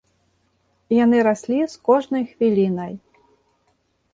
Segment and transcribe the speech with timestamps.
[1.03, 2.93] Яны раслі з кожнай хвілінай.